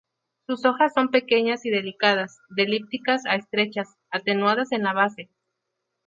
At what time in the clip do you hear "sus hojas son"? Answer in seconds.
0.47-1.09